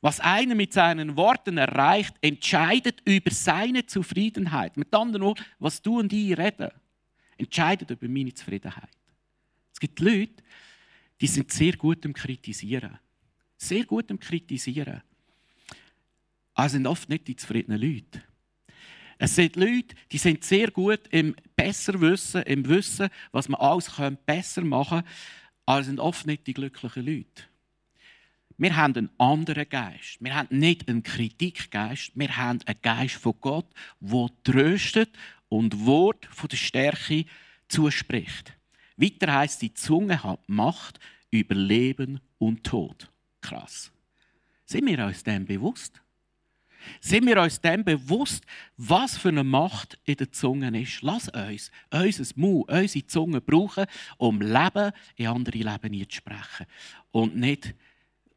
[0.00, 4.78] Was einer mit seinen Worten erreicht, entscheidet über seine Zufriedenheit.
[4.78, 6.70] Mit anderen Worten, was du und ich reden,
[7.36, 8.88] entscheidet über meine Zufriedenheit.
[9.72, 10.42] Es gibt Leute,
[11.20, 12.98] die sind sehr gut im Kritisieren.
[13.58, 15.02] Sehr gut im Kritisieren.
[16.66, 18.22] Es sind oft nicht die zufriedenen Leute.
[19.18, 23.90] Es sind Leute, die sind sehr gut im Besserwissen, im Wissen, was man alles
[24.24, 25.08] besser machen kann
[25.70, 27.44] aber es sind oft nicht die glücklichen Leute.
[28.58, 30.16] Wir haben einen anderen Geist.
[30.18, 33.66] Wir haben nicht einen Kritikgeist, wir haben einen Geist von Gott,
[34.00, 35.16] der tröstet
[35.48, 37.24] und Wort von der Stärke
[37.68, 38.52] zuspricht.
[38.96, 40.98] Weiter heißt die Zunge hat Macht
[41.30, 43.08] über Leben und Tod.
[43.40, 43.92] Krass.
[44.66, 46.02] Sind wir uns dem bewusst?
[47.00, 48.44] Sind wir uns dem bewusst,
[48.76, 51.02] was für eine Macht in der Zunge ist?
[51.02, 53.86] Lass uns unser Mund, unsere Zunge brauchen,
[54.18, 56.66] um Leben in andere Leben zu sprechen.
[57.10, 57.74] Und nicht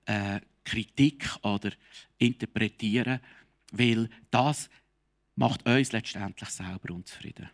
[0.06, 1.72] äh, Kritik oder
[2.18, 3.20] interpretieren,
[3.72, 4.70] weil das
[5.36, 7.50] macht uns letztendlich selber unzufrieden.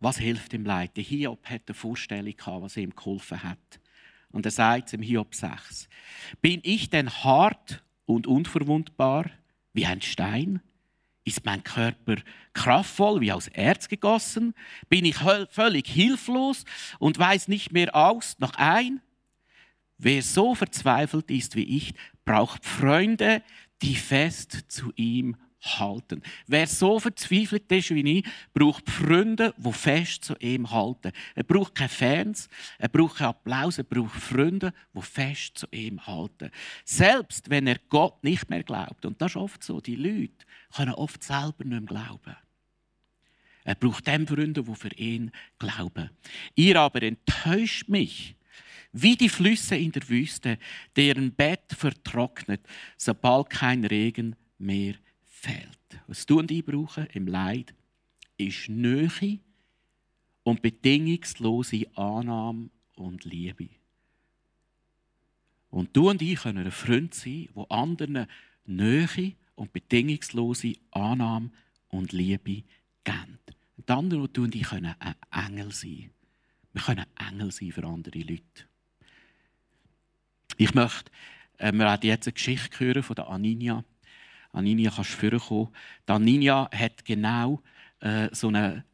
[0.00, 0.96] Was hilft im Leid?
[0.96, 3.80] Der Hiob hat eine Vorstellung was ihm geholfen hat.
[4.32, 5.88] Und er sagt im Hiob 6,
[6.40, 7.82] bin ich denn hart
[8.14, 9.30] und unverwundbar
[9.72, 10.60] wie ein Stein?
[11.24, 12.16] Ist mein Körper
[12.52, 14.54] kraftvoll wie aus Erz gegossen?
[14.88, 15.18] Bin ich
[15.50, 16.64] völlig hilflos
[16.98, 19.00] und weiß nicht mehr aus noch ein?
[19.98, 21.94] Wer so verzweifelt ist wie ich,
[22.24, 23.42] braucht Freunde,
[23.82, 26.22] die fest zu ihm halten.
[26.46, 31.12] Wer so verzweifelt ist wie ich, braucht Freunde, die fest zu ihm halten.
[31.34, 32.48] Er braucht keine Fans,
[32.78, 36.50] er braucht keinen Applaus, er braucht Freunde, die fest zu ihm halten.
[36.84, 39.06] Selbst wenn er Gott nicht mehr glaubt.
[39.06, 39.80] Und das ist oft so.
[39.80, 40.44] Die Leute
[40.74, 42.36] können oft selber nicht mehr glauben.
[43.64, 46.10] Er braucht dem Freunde, die für ihn glauben.
[46.56, 48.34] Ihr aber enttäuscht mich
[48.92, 50.58] wie die Flüsse in der Wüste,
[50.96, 52.60] deren Bett vertrocknet,
[52.96, 54.94] sobald kein Regen mehr
[55.42, 56.00] fehlt.
[56.06, 57.74] Was du und ich brauchen im Leid,
[58.38, 59.40] ist Nähe
[60.44, 63.68] und bedingungslose Annahme und Liebe.
[65.70, 68.26] Und du und ich können ein Freund sein, wo anderen
[68.66, 71.50] Nähe und bedingungslose Annahme
[71.88, 72.62] und Liebe
[73.04, 73.38] geben.
[73.76, 76.10] Und die anderen, du und ich, können ein Engel sein.
[76.72, 78.66] Wir können Engel sein für andere Leute.
[80.56, 81.10] Ich möchte,
[81.58, 83.84] äh, wir werden jetzt eine Geschichte hören von der Aninia.
[84.52, 85.68] Aninia, kannst du vorkommen.
[86.06, 87.62] Aninia hat genau
[88.00, 88.84] äh, so eine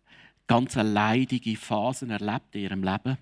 [0.46, 3.18] ganz leidige Phase erlebt in ihrem Leben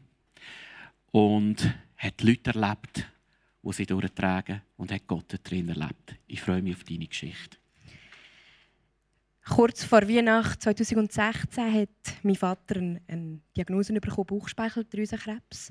[1.10, 3.06] und hat Leute erlebt,
[3.62, 6.14] die sie durchtragen und hat Gott drin erlebt.
[6.26, 7.56] Ich freue mich auf deine Geschichte.
[9.48, 11.88] Kurz vor Weihnachten 2016 hat
[12.22, 15.70] mein Vater eine Diagnose bekommen, Bauchspeicheldrüsenkrebs.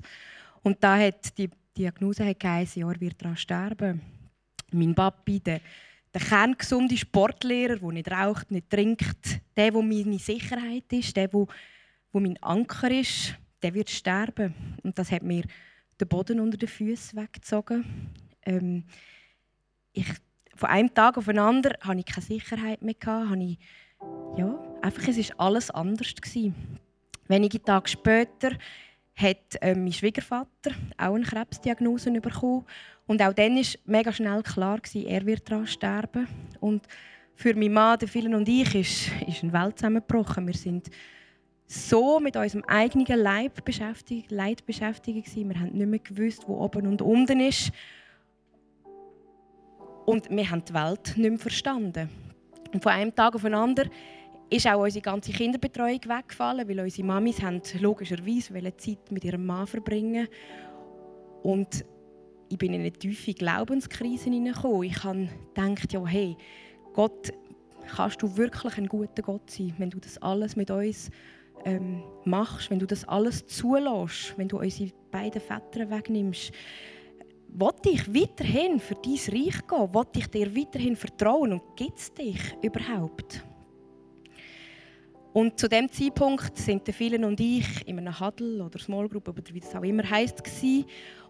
[0.62, 4.00] Und da hat die Diagnose hat geheißen, er wird daran sterben.
[4.72, 5.60] Mein Papi, der
[6.16, 11.46] der kerngesunde Sportlehrer, der nicht raucht, nicht trinkt, der, der meine Sicherheit ist, der, der,
[12.12, 14.54] mein Anker ist, der wird sterben.
[14.82, 15.42] Und das hat mir
[16.00, 17.84] den Boden unter den Füßen weggezogen.
[18.46, 18.84] Ähm,
[19.92, 20.06] ich,
[20.54, 22.94] von einem Tag auf den anderen hatte ich keine Sicherheit mehr.
[23.04, 23.58] Hatte ich,
[24.38, 26.14] ja, einfach, es war alles anders.
[26.14, 26.54] Gewesen.
[27.28, 28.52] Wenige Tage später
[29.16, 32.64] hat äh, mein Schwiegervater auch eine Krebsdiagnose bekommen.
[33.06, 36.26] Und auch dann war mega schnell klar, gewesen, er wird daran sterben.
[36.60, 36.86] Und
[37.34, 40.46] für meinen Mann, den Vielen und ich ist, ist eine Welt zusammengebrochen.
[40.46, 40.90] Wir sind
[41.66, 45.48] so mit unserem eigenen Leib beschäftigt, Leid beschäftigt gewesen.
[45.50, 47.70] Wir haben nicht mehr gewusst, wo oben und unten ist.
[50.04, 52.08] Und wir haben die Welt nicht mehr verstanden.
[52.72, 53.90] Und von einem Tag auf den anderen
[54.48, 59.66] ist auch unsere ganze Kinderbetreuung weggefallen, weil unsere Mamis haben logischerweise Zeit mit ihrem Mann
[59.66, 60.28] verbringen
[61.42, 61.84] und
[62.48, 64.84] ich bin in eine tiefe Glaubenskrise hineingekommen.
[64.84, 66.36] Ich habe gedacht, ja, hey,
[66.92, 67.32] Gott,
[67.86, 71.10] kannst du wirklich ein guter Gott sein, wenn du das alles mit uns
[71.64, 76.52] ähm, machst, wenn du das alles zulässt, wenn du unsere beiden Väter wegnimmst.
[77.48, 79.94] Wollte ich weiterhin für dein Reich gehen?
[79.94, 81.52] Wollte ich dir weiterhin vertrauen?
[81.52, 83.42] Und gibt es dich überhaupt?
[85.36, 89.42] Und zu dem Zeitpunkt sind viele und ich in einer Huddle oder Small Group oder
[89.52, 90.42] wie das auch immer heisst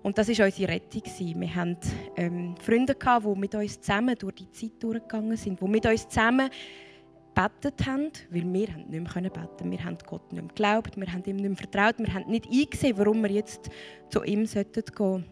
[0.05, 1.03] und das war unsere Rettung.
[1.41, 1.77] Wir hatten
[2.15, 6.49] ähm, Freunde, die mit uns zusammen durch die Zeit durchgegangen sind, die mit uns zusammen
[7.35, 9.73] gebetet haben, weil wir nicht mehr beten.
[9.73, 12.47] Wir haben Gott nicht mehr geglaubt, wir haben ihm nicht mehr vertraut, wir haben nicht
[12.49, 13.71] eingesehen, warum wir jetzt
[14.11, 15.25] zu ihm gehen sollten.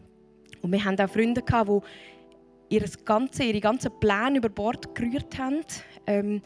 [0.63, 5.61] Und wir hatten auch Freunde, die ihre ganze, ihre ganzen Pläne über Bord gerührt haben
[6.09, 6.43] ähm,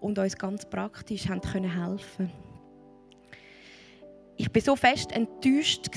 [0.00, 2.30] und uns ganz praktisch haben können helfen
[4.36, 5.88] Ich war so fest enttäuscht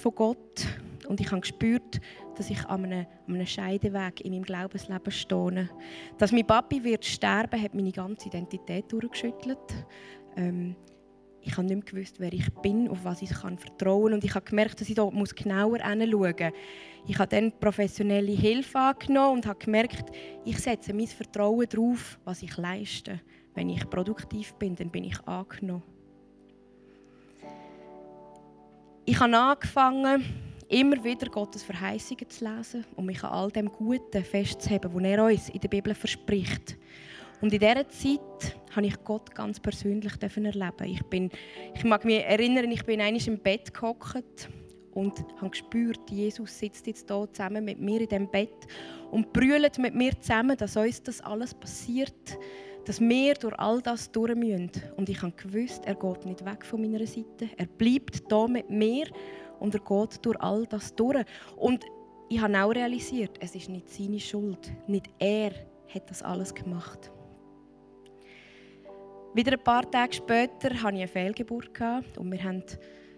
[0.00, 0.66] von Gott
[1.08, 2.00] und ich habe gespürt,
[2.36, 5.68] dass ich an einem, an einem Scheideweg in meinem Glaubensleben stehe.
[6.18, 9.58] Dass mein Papi wird sterben, hat meine ganze Identität durchgeschüttelt.
[10.36, 10.74] Ähm,
[11.46, 14.14] ich habe nicht mehr gewusst, wer ich bin, auf was ich kann vertrauen kann.
[14.14, 16.52] Und ich habe gemerkt, dass ich da genauer hinschauen muss.
[17.06, 20.10] Ich habe dann professionelle Hilfe angenommen und habe gemerkt,
[20.44, 23.20] ich setze mein Vertrauen darauf, was ich leiste.
[23.54, 25.82] Wenn ich produktiv bin, dann bin ich angenommen.
[29.06, 30.24] Ich habe angefangen,
[30.68, 35.24] immer wieder Gottes Verheißungen zu lesen und mich an all dem Guten festzuheben, was er
[35.24, 36.76] uns in der Bibel verspricht.
[37.40, 40.84] Und in dieser Zeit habe ich Gott ganz persönlich erleben.
[40.84, 41.30] Ich, bin,
[41.74, 44.48] ich mag mich erinnern, ich bin einmal im Bett gehockt
[44.92, 48.66] und habe gespürt, Jesus sitzt jetzt hier zusammen mit mir in dem Bett
[49.10, 52.38] und brüllt mit mir zusammen, dass uns das alles passiert,
[52.84, 54.70] dass wir durch all das durch müssen.
[54.96, 57.48] Und ich habe gewusst, er geht nicht weg von meiner Seite.
[57.56, 59.06] Er bleibt hier mit mir
[59.60, 61.24] und er geht durch all das durch.
[61.56, 61.84] Und
[62.28, 64.72] ich habe auch realisiert, es ist nicht seine Schuld.
[64.86, 65.52] Nicht er
[65.94, 67.10] hat das alles gemacht.
[69.34, 71.70] Wieder ein paar Tage später hatte ich eine Fehlgeburt
[72.16, 72.62] und wir haben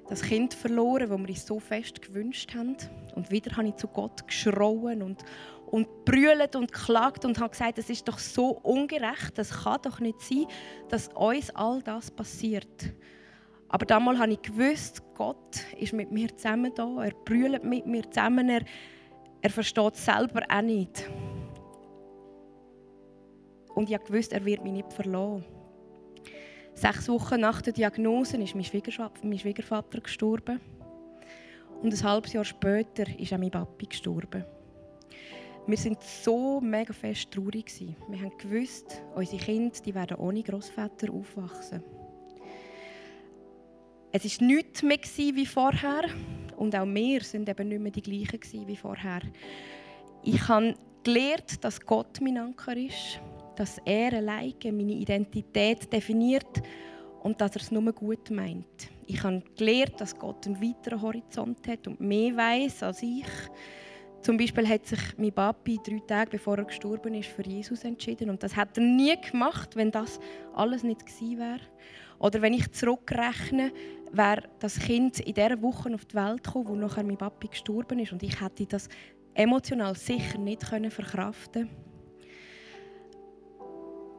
[0.09, 2.77] das Kind verloren, das wir uns so fest gewünscht haben.
[3.15, 5.23] Und wieder habe ich zu Gott geschrauen und,
[5.67, 10.01] und brüllt und geklagt und habe gesagt, es ist doch so ungerecht, es kann doch
[10.01, 10.47] nicht sein,
[10.89, 12.93] dass uns all das passiert.
[13.69, 17.05] Aber damals habe ich gewusst, Gott ist mit mir zusammen da.
[17.05, 18.49] Er brüllt mit mir zusammen.
[18.49, 18.63] Er,
[19.43, 21.09] er versteht es selber auch nicht.
[23.75, 25.45] Und ich wusste, er wird mich nicht verlassen.
[26.75, 30.61] Sechs Wochen nach der Diagnose ist mein Schwiegervater, mein Schwiegervater gestorben.
[31.83, 34.45] Und ein halbes Jahr später ist auch mein Papi gestorben.
[35.69, 37.73] Wir waren so mega fest traurig.
[38.09, 41.83] Wir haben gewusst, unsere Kinder die werden ohne Großvater aufwachsen.
[44.13, 46.05] Es war nichts mehr wie vorher.
[46.57, 49.23] Und auch wir sind eben nicht mehr die gleichen wie vorher.
[50.23, 53.21] Ich habe gelernt, dass Gott mein Anker ist,
[53.57, 56.63] dass er alleine meine Identität definiert
[57.25, 58.89] und dass er es nur gut meint.
[59.07, 63.27] Ich habe gelernt, dass Gott einen weiteren Horizont hat und mehr weiß als ich.
[64.27, 68.29] Zum Beispiel hat sich mein Papi drei Tage bevor er gestorben ist für Jesus entschieden
[68.29, 70.19] und das hat er nie gemacht, wenn das
[70.53, 71.61] alles nicht gewesen wäre.
[72.19, 73.71] Oder wenn ich zurückrechne,
[74.11, 78.01] wäre das Kind in dieser Woche auf die Welt gekommen, wo nachher mein Papi gestorben
[78.01, 78.11] ist.
[78.11, 78.89] Und ich hätte das
[79.33, 81.71] emotional sicher nicht verkraften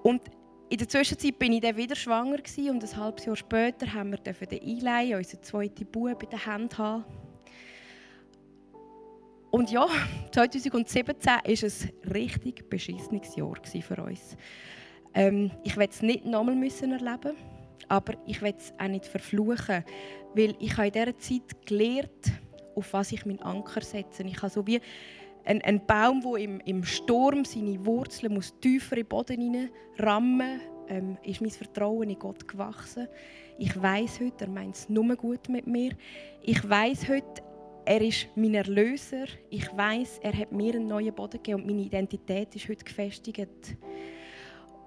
[0.04, 0.22] Und
[0.70, 2.38] in der Zwischenzeit bin ich dann wieder schwanger
[2.70, 6.78] und ein halbes Jahr später haben wir den einleihen, unseren zweiten Bub in der Hand
[6.78, 7.04] haben.
[9.51, 9.88] Und ja,
[10.31, 14.38] 2017 war ein richtig beschissenes Jahr für uns.
[15.13, 17.36] Ähm, ich werde es nicht nochmal erleben
[17.89, 19.83] aber ich will es auch nicht verfluchen,
[20.33, 22.31] weil ich habe in dieser Zeit gelernt,
[22.75, 24.23] auf was ich meinen Anker setze.
[24.23, 24.81] Ich habe so wie
[25.45, 30.60] ein, ein Baum, der im, im Sturm seine Wurzeln muss tiefer in den Boden rammen
[30.89, 33.07] ähm, ist mein Vertrauen in Gott gewachsen.
[33.57, 35.93] Ich weiß heute, er meint es nur gut mit mir.
[36.41, 37.41] Ich weiß heute,
[37.88, 39.26] er ist mein Erlöser.
[39.49, 43.78] Ich weiß, er hat mir einen neuen Boden gegeben und meine Identität ist heute gefestigt.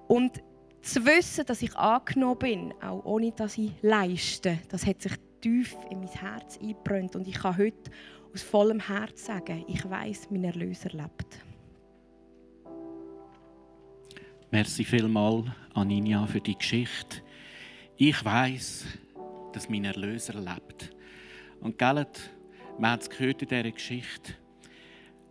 [0.06, 0.42] Und
[0.82, 5.76] zu wissen, dass ich angenommen bin, auch ohne dass ich leiste, das hat sich tief
[5.88, 7.16] in mein Herz eingebrannt.
[7.16, 7.90] Und ich kann heute
[8.34, 11.42] aus vollem Herz sagen, ich weiß, mein Erlöser lebt.
[14.50, 17.22] Merci vielmal, Aninia, für die Geschichte.
[17.96, 18.84] Ich weiß,
[19.54, 20.94] dass mein Erlöser lebt.
[21.60, 22.30] Und gellet,
[22.78, 24.34] wir haben es gehört in dieser Geschichte.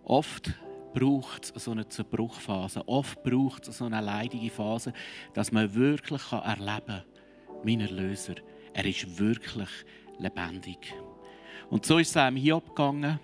[0.03, 0.53] Oft
[0.93, 2.87] braucht es so eine Zerbruchphase.
[2.87, 4.93] Oft braucht es so eine leidige Phase,
[5.33, 7.03] dass man wirklich erleben kann,
[7.63, 8.35] mein Erlöser,
[8.73, 9.69] er ist wirklich
[10.17, 10.93] lebendig.
[11.69, 13.19] Und so ist es einem hier abgegangen.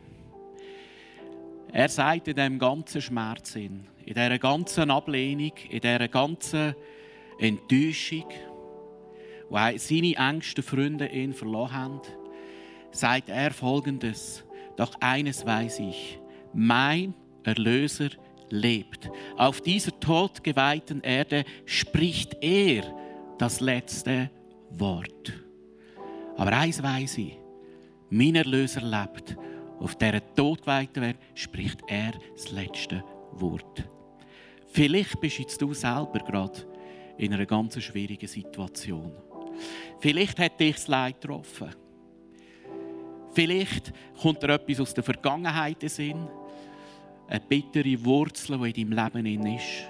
[1.71, 6.75] Er sagt in diesem ganzen Schmerz, in dieser ganzen Ablehnung, in dieser ganzen
[7.39, 8.29] Enttäuschung,
[9.49, 12.01] wo seine engsten Freunde ihn verloren haben,
[12.95, 14.43] sagt er folgendes:
[14.77, 16.19] Doch eines weiß ich,
[16.53, 18.09] mein Erlöser
[18.49, 19.09] lebt.
[19.37, 22.83] Auf dieser todgeweihten Erde spricht er
[23.37, 24.29] das letzte
[24.69, 25.33] Wort.
[26.37, 27.37] Aber eins weiß ich,
[28.09, 29.37] mein Erlöser lebt.
[29.79, 33.83] Auf dieser totgeweihten Welt spricht er das letzte Wort.
[34.67, 36.67] Vielleicht bist jetzt du selber gerade
[37.17, 39.11] in einer ganz schwierigen Situation.
[39.99, 41.69] Vielleicht hat dich das Leid getroffen.
[43.35, 46.27] Vielleicht kommt dir etwas aus der Vergangenheit in Sinn.
[47.27, 49.89] Eine bittere Wurzel, die in deinem Leben ist.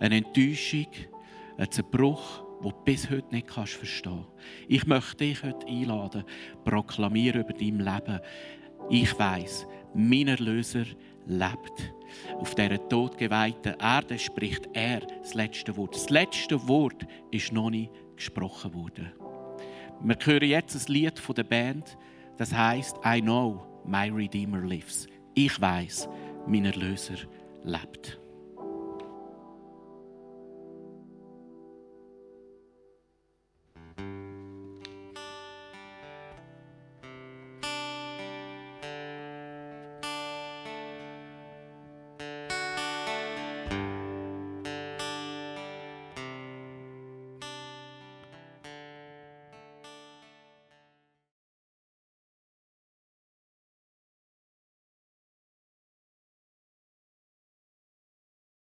[0.00, 0.86] Eine Enttäuschung,
[1.58, 4.68] ein Zerbruch, den du bis heute nicht verstehen kannst.
[4.68, 6.24] Ich möchte dich heute einladen,
[6.64, 8.20] proklamieren über dein Leben.
[8.88, 10.84] Ich weiß, mein Erlöser
[11.26, 11.92] lebt.
[12.38, 15.94] Auf dieser todgeweihten Erde spricht er das letzte Wort.
[15.94, 19.12] Das letzte Wort ist noch nicht gesprochen worden.
[20.00, 21.98] Wir hören jetzt ein Lied von der Band,
[22.36, 25.06] das heißt I know my Redeemer lives.
[25.34, 26.08] Ich weiß,
[26.46, 27.16] mein Erlöser
[27.62, 28.18] lebt.